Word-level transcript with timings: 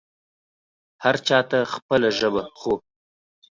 هر 1.03 1.15
چا 1.27 1.39
ته 1.49 1.59
خپله 1.73 2.09
ژبه 2.19 2.43
خو 2.59 2.73